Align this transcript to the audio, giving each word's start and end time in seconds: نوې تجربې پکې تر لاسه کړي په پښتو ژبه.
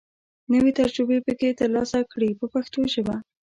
نوې 0.53 0.71
تجربې 0.79 1.17
پکې 1.25 1.49
تر 1.59 1.69
لاسه 1.75 1.99
کړي 2.11 2.29
په 2.39 2.45
پښتو 2.53 2.79
ژبه. 2.93 3.15